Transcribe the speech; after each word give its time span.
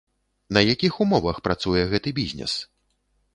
На 0.57 0.63
якіх 0.73 0.93
умовах 1.05 1.37
працуе 1.49 1.83
гэты 1.93 2.15
бізнес? 2.21 2.57